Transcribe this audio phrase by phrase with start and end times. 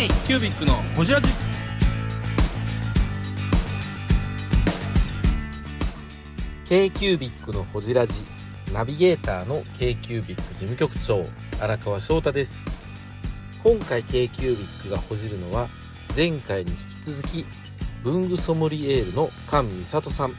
[0.00, 1.28] K キュービックのホジラジ。
[6.66, 8.14] k q b i c のほじラジ。
[8.72, 11.26] ナビゲーターの k q b i c 事務局長
[11.60, 12.70] 荒川翔太です。
[13.62, 15.68] 今回 k q b i c がほじるのは
[16.16, 16.80] 前回に引き
[17.12, 17.44] 続き
[18.02, 20.34] 文具ソムリエールの菅美里さん。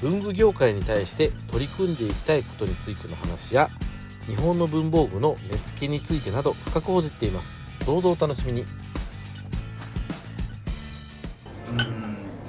[0.00, 3.68] 文具業界に対して取り組んでいきたいことについての話や
[4.24, 7.69] 日本の文房具の値付けについてなど深く報じっています。
[7.86, 8.62] どうぞお楽しみに。
[8.62, 8.80] うん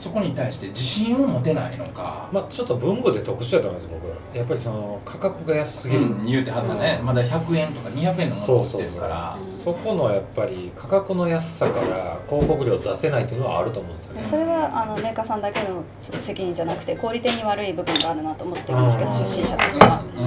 [0.02, 3.94] そこに対して自信を持てないのか、まあちょっと文具で特殊だと思います
[4.34, 4.36] 僕。
[4.36, 9.38] やっぱりその価格が安すぎる、うん、言うてはったね、まだ100円とか200円のものを売ってるから。
[9.64, 14.24] そこのやっぱり価格の安さから広告料出せないっていうのはあると思うんですよね。
[14.24, 20.04] それはあのメーカーさんだけのちょっと責任じゃなくて小売店に悪い部分があるなと思ってるんですけどあー出身者としては。
[20.18, 20.24] うん。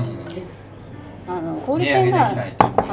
[1.37, 2.33] あの小売店が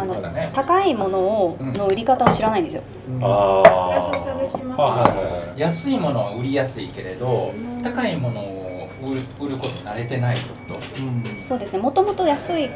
[0.01, 0.49] あのね。
[0.53, 2.83] 高いものをうんの売り方を知らないんですよ。
[3.21, 7.51] ああ安さでしますあはいはいはい安いものは売りやすいけれど
[7.83, 10.79] 高いものを売る売ることに慣れてないってこと
[11.37, 11.79] そうですね。
[11.79, 12.69] もともと安い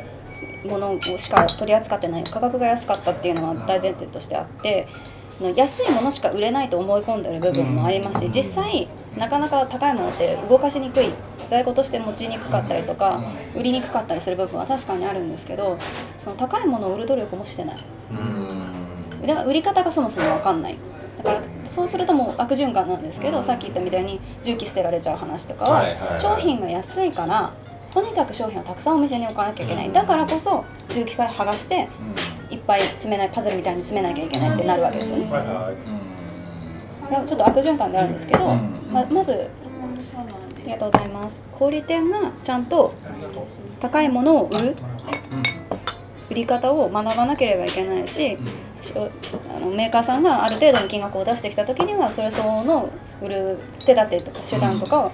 [0.67, 2.23] ものをしか取り扱ってない。
[2.23, 4.87] 価格が安かったっていうのは大前提としてあって
[5.55, 11.09] 安いものしか売れないと思い込んでる部分もありますし実際なかなか高いものって動かしにくい
[11.47, 13.23] 在庫として持ちにくかったりとか
[13.55, 15.77] 売りにくかったりする部分は確かにあるんですけど
[16.17, 17.77] その高いものを売る努力もしてない。
[18.11, 19.25] うん。
[19.25, 20.77] でも売り方がそもそも分かんない。
[21.17, 27.51] だからそうするともう悪循環なんですけど、さっき言ったみたいに重機捨てられちゃう話とかは,、商品が安いから
[27.91, 31.87] とにかく商品をたくさんお店に置かなきゃいけない、だからこそ重機から剥がして
[32.51, 35.25] いっぱい詰めないパズルみたいに詰めなきゃいけないってなるわけですよね、
[37.25, 38.89] ちょっと悪循環であるんですけど、うん。
[38.91, 39.64] ままずあ
[40.65, 41.41] りがとうございます。
[41.51, 42.93] 小売店がちゃんと
[43.79, 44.75] 高いものを売るうん。
[46.29, 48.37] 売り方を学ばなければいけないし、
[48.95, 52.89] あのメーカーさんがある程度の金額を出してきた時にはそれ相応の
[53.21, 55.11] 売る手立てとか手段とかを、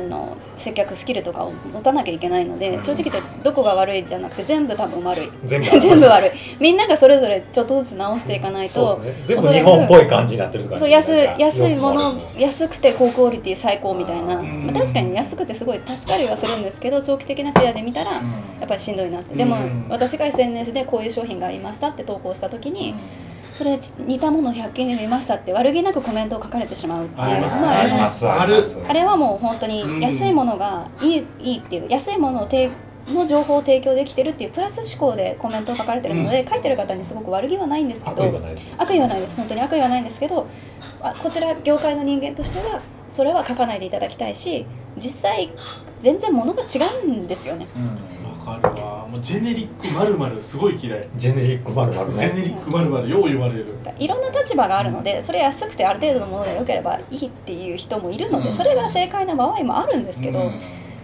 [0.00, 5.30] あの接客スキルとかを持たなきゃいけないので、正直言ってどこが悪いじゃなくて全部多分悪い。
[5.44, 6.30] 全部 全部悪い。
[6.58, 9.24] みんながそれぞれちょっとずつ直していかないと、そうですね。
[9.26, 18.20] 全部日本っぽい感じになってるとかそう安安いもの安くて高クオリティ最高みたいな、うんまあ、確かに安くてすごい助かりはするんですけど長期的な視野で見たらや
[18.64, 19.34] っぱりしんどいなって。
[19.34, 19.86] でもうん。
[19.88, 22.94] 私が SNS でこういう商品がありましたって投稿した時に
[23.52, 27.64] それ似たもの100均で見ましたって悪気なくコメントを書かれてしまうっていうのあります。
[27.64, 28.10] はありま
[28.62, 28.70] す。
[28.70, 32.70] すあれはもう本当に安いものがいいいいっていう安いものを提
[33.08, 39.36] の情報を提供できてるっていうプラス思考でコメントを書かれてるので、書いてる方にすごく悪気はないんですけど悪意がないです悪意はないです。
[39.36, 40.46] 本当に悪意はないんですけど
[41.00, 42.80] あこちら業界の人間としては
[43.10, 45.50] それは書かないでいただきたいし実際
[46.00, 46.66] 全然物が違
[47.04, 47.66] うんですよね。
[48.46, 51.08] わかるわもうジェネリックまるまるすごい嫌い。
[51.16, 53.66] ジェネリックまるまるジェネねリックまるまるよう言われる。
[53.98, 58.54] いろんな立場があるのでそれ安くてある程度のもので良ければいいっていう人もいるのでうん。
[58.54, 60.46] それが正解な場合もあるんですけどうん。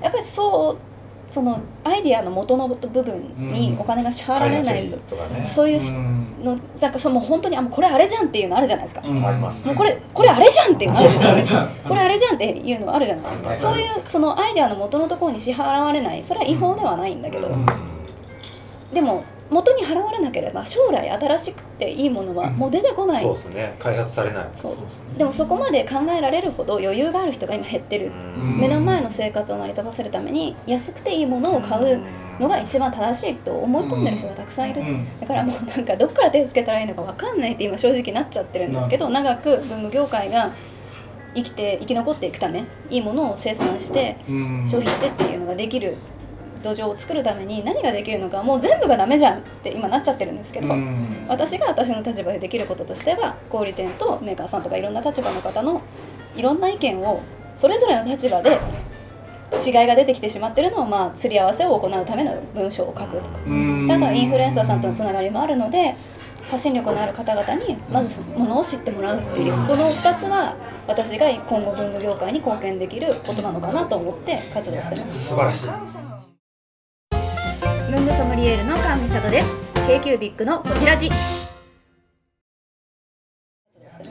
[0.00, 5.44] やっぱりそうそのアイディアの元の部分にお金が支払わ開れない発費とかね。
[5.46, 6.22] そういうしうん。
[6.44, 9.26] のなんかその本当にあもうこれあれじゃんっていうのあるじゃないですか、うん。
[9.26, 9.66] あります。
[9.66, 11.62] もうこれこれあれじゃんっていうのあるじゃないですか。
[11.62, 11.88] あれじゃん。
[11.88, 13.54] これあれじゃんっていうのあるじゃないですか。
[13.54, 16.22] そういうそのアイデアの元のところに支払われない。
[16.22, 17.66] それは違法ではないんだけど、うん
[18.92, 23.76] でも元に払われなければ将来新しくていいものはもう出てこない、そうですね。
[23.78, 24.48] 開発されない。
[24.56, 24.74] そう。
[24.74, 25.18] そうですね。
[25.18, 28.10] でもそこまで考えられるほど余裕がある人が今減ってる、う
[28.40, 28.58] ん。
[28.58, 32.00] 目の前の生活を成り立たせるために安くていいものを買う
[32.40, 35.20] のが一番正しいと思い込んでる人がたくさんいる、うん。
[35.20, 40.50] だからもうなんかどっから手つけたらいいのか分かんないって今正直なっちゃってるんですけど長く文具業界が
[41.36, 44.62] 生きて生き残っていくためいいものを生産してうん。
[44.68, 45.96] 消費してっていうのができる
[46.66, 51.26] 土壌を作るために何ができるのかもう全部がダメじゃんって今なっちゃってるんですけど、うん。
[51.28, 55.82] 私が私の立場でできることとしては小売店とメーカーさんとかいろんな立場の方の
[56.34, 57.22] いろんな意見を
[57.56, 58.58] それぞれの立場で
[59.64, 63.28] 違いが出てきてしまってるのをまあすり合わせを行うための文章を書くとか。
[63.38, 65.94] あとはインフルエンサーさんとのつながりもあるので
[66.50, 70.54] 発信力のある方々にまずものを知ってもらうっていうこの2つは
[70.86, 75.28] 私が今後文具業界に貢献できることなのかなと思って活動してます。
[75.28, 76.25] 素晴らしい
[77.90, 79.54] 文具ソムリエールの菅美里です。
[79.86, 81.08] K q ビックのこちらじ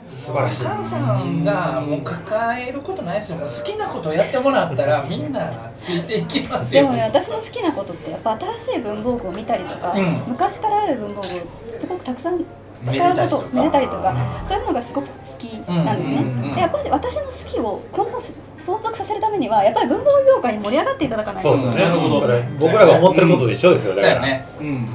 [0.08, 0.58] 素晴らしい。
[0.64, 10.24] 菅さんがもう抱えることないですよもう好きなことをやってもらったらみんなついていきますよでもね私の好きなことってやっぱ新しい文房具を見たりとか、うん。
[10.28, 12.46] 昔からある文房具をすごくたくさん
[12.86, 14.16] 使うことめでたりとか。
[14.48, 16.52] そういうのがすごく好きなんですね、うんうんうん。
[16.52, 18.20] でやっぱり私の好きを今後
[18.58, 21.56] 存続させるためにはやっぱり文房具業界に盛り上がっていただかないと。
[21.56, 21.90] そうですよね。
[21.90, 22.20] なるほど。
[22.22, 24.46] それ僕らが思ってることと一緒ですよだからそうやね。
[24.60, 24.88] うん。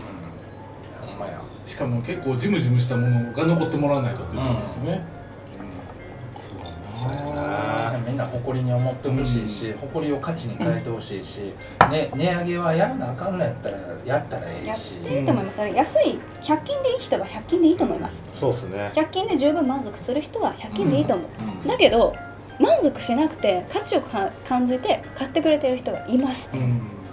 [1.67, 5.07] しかも結構ジムジムしたものが残ってもらわないとっていうことですよね、
[6.37, 6.41] うん。
[6.41, 6.55] そう
[7.09, 11.55] やなみんな誇りに思ってほしいし、誇りを価値に変えてほしいし、
[11.91, 18.23] ね、値上げはやらなあかんのやったらやったらえやっていいと思います、安い100均でいい人は100均でいいと思います。
[18.35, 18.91] そうですね。
[18.95, 21.27] 100均で十分満足する人は100均でいいと思う、
[21.63, 21.69] うん。
[21.69, 22.15] だけど
[22.59, 26.51] 満足しなくて価値をか感じて買ってくれてる人がいます。
[26.53, 26.57] う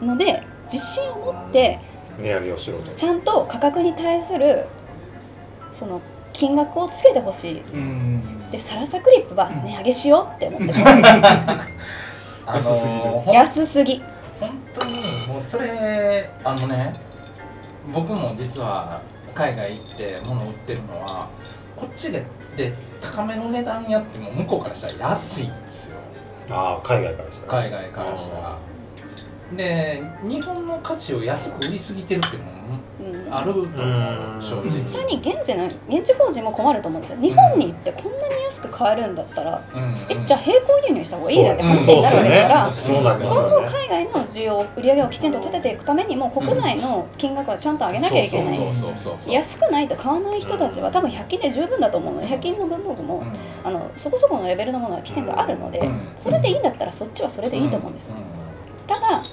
[0.04, 0.08] ん。
[0.08, 1.80] ので自信を持って
[2.20, 2.92] 値上げをしろと。
[2.92, 4.66] ちゃんと価格に対する
[5.72, 6.02] その
[6.34, 7.62] 金額をつけてほしい。
[7.62, 13.02] うんでサラサクリップは値上げしようって思ってます 安すぎる。
[13.02, 14.02] ほん安すぎ。
[14.40, 16.94] 本当にもうそれあのね
[17.94, 19.02] 僕も実は
[19.34, 21.28] 海外行って物売ってるのは
[21.76, 22.24] こっちで
[22.56, 25.98] で高めの値段やっても向こうからしたら安いんですよ。
[26.50, 27.62] ああ海外からしたら。
[27.64, 28.58] 海外からしたら。
[29.54, 32.52] で日本の価値を安く売りすぎてるっていうのも
[32.97, 32.97] うん
[33.32, 33.66] あると思う。
[33.66, 34.86] うん正直。
[34.86, 37.18] それに現地の現地法人も困ると思うんですよ。
[37.22, 40.06] 日本に行ってこんなに安く買えるんだったら、うん。
[40.10, 41.56] えじゃあ並行輸入した方がいいじゃん。
[41.56, 48.60] って話になるわけだから、今後海外の需要売り上げをきちんと立てていくためにも国内の金額はちゃんと上げなきゃいけない。
[49.28, 53.34] 安くないと買わない人たちは多分100均で十分だと思うので100均の文房具も、うん。
[53.64, 56.08] あのそこそこのレベルのものはきちんとあるので、うん。
[56.18, 58.14] それでいいんだったらそっちはそれでいいと思うんです、う
[58.88, 59.24] ただ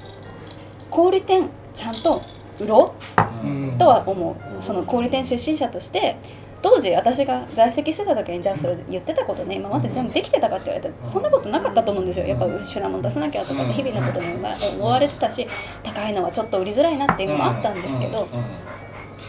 [0.90, 2.22] 小売店ちゃんと
[2.60, 3.20] 売ろう。
[3.20, 3.33] うん
[3.78, 4.62] とは思う。
[4.62, 6.16] その小売店出身者として
[6.62, 12.26] 当時私が在籍してた時にじゃあそれ言ってたことね今まで全部できてたかって言われたらそんなことなかったと思うんですよ。
[12.26, 15.46] やっぱ品物出さなきゃとかって日々のことに追われてたし
[15.82, 18.26] 高いのはちょっと売りづらいなっていうのもあったんですけど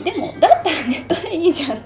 [0.04, 1.82] でもだったらネットでいいじゃん。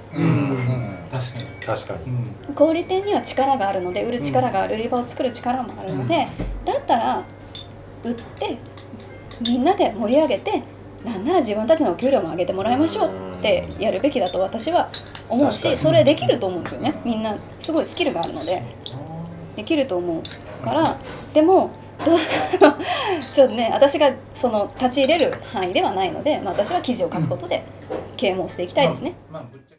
[1.12, 1.46] 確かに。
[1.66, 2.00] 確かに。
[2.48, 2.54] うん。
[2.54, 6.28] 小売店には力があるので売る力がある売り場を作る力もあるので
[6.66, 7.24] だったら
[8.04, 8.58] 売って
[9.42, 10.62] みんなで盛り上げて
[11.04, 14.90] なんなら自分たちのお給料も上げてもらいましょうってやるべきだと私は
[15.30, 17.02] 思うしそれできると思うんですよね。
[17.06, 18.64] みんなすごいスキルがあるので。
[19.60, 20.98] できると思うから。
[21.34, 21.72] でも
[22.06, 22.18] どう
[23.32, 27.64] ちょっとね私がその立ち入れる範囲ではないので、まあ、私は記事を書くことで
[28.16, 29.14] 啓蒙していきたいですね。
[29.30, 29.79] まあぶっ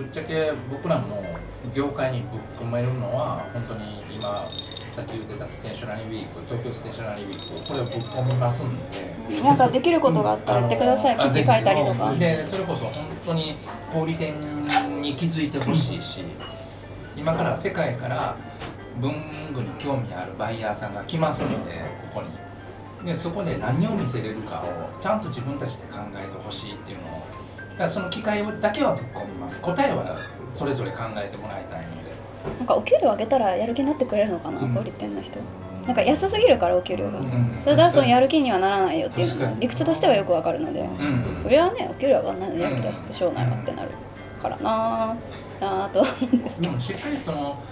[0.00, 1.22] ぶっちゃけ僕らも
[1.74, 4.48] 業界にぶっ込めるのは本当に今
[4.88, 9.42] さっき言ってたステーショナリーウィーク東京ステーショナリーウィークこれをぶっ込みますんで。
[9.42, 12.14] なんかできることがあったら言ってください、記事書いたりとか。
[12.14, 13.56] でそれこそ本当に
[13.92, 14.40] 小売店
[15.02, 16.24] に気づいてほしいし
[17.14, 18.36] 今から世界から
[18.98, 19.12] 文
[19.52, 21.72] 具に興味あるバイヤーさんが来ますので
[22.14, 22.22] ここ
[23.02, 27.39] にでそこで何を見せれるかをちゃんと自分たちで考えてほしいっていうのを
[27.80, 29.58] からその機会だけはぶっ込みます。
[29.60, 30.16] 答えは
[30.52, 32.10] それぞれ考えてもらいたいので。
[32.58, 34.74] なんかお給料上げたらやる気になってくれるのかな、うん。
[34.74, 35.38] 小売店の人。
[35.86, 37.20] なんか安すぎるからお給料が。
[37.20, 41.40] んそれだとそのやる気にはならないよっていうのが理屈としてはよくわかるので、うん。
[41.42, 43.88] それはねお給料上がんないのにやる気出すってしょうがないわってなる
[44.42, 45.16] からなあ
[45.60, 47.62] なあとは思うんですでもしっかりその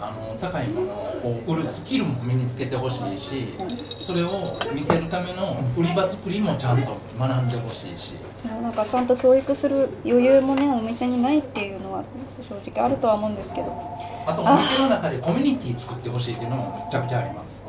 [0.00, 3.54] あの高いものを売るスキルも身につけてほしいし
[4.00, 8.14] それを見せるための売り場作りもちゃんと学んでほしいし。
[8.44, 12.04] なんかちゃんと教育する余裕もねお店にないっていうのは
[12.42, 13.72] 正直あるとは思うんですけど。
[14.26, 17.62] あとお店の中でコミュニティ作ってほしいっていうのもめちゃくちゃあります。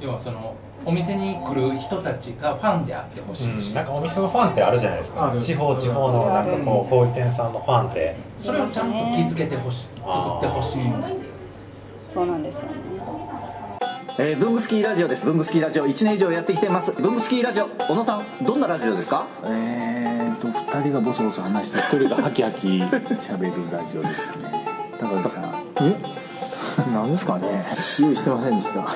[0.00, 0.54] 要はその
[0.86, 5.36] お店に来る人たちがファンであってほしいし、なんかお店のファンってあるじゃないですか。
[5.38, 8.16] 地方地方のなんかこう小売店さんのファンって。
[8.36, 9.86] それをちゃんと気づけてほしい。
[10.08, 10.84] 作ってほしい
[12.12, 12.74] そうなんですよね。
[14.20, 15.24] えー、ブングスキーラジオです。
[15.26, 15.86] ブングスキーラジオ。
[15.86, 16.92] 1年以上やってきてます。
[16.92, 17.66] ブングスキーラジオ。
[17.66, 19.26] 小野さんどんなラジオですか？
[19.44, 22.66] えーと2人がボソボソ話して1人がハキハキ。
[22.68, 24.64] 喋るラジオですね。
[24.98, 25.44] 高木さん。
[25.82, 25.94] え？
[26.92, 27.64] 何ですかね。
[28.00, 28.80] 用意してませんでした。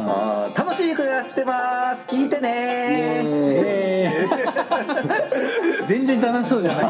[0.00, 2.06] あー楽しくやってます。
[2.08, 4.26] 聞いてね。
[5.86, 6.82] 全然楽しそうじゃな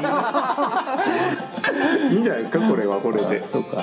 [2.09, 2.13] い。
[2.15, 3.47] いいんじゃないですかこれはこれで。
[3.49, 3.83] そうか